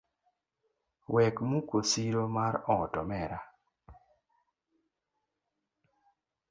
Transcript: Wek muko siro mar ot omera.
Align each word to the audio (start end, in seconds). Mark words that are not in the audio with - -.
Wek 1.13 1.35
muko 1.49 1.77
siro 1.91 2.23
mar 2.37 2.55
ot 2.77 2.93
omera. 3.01 3.39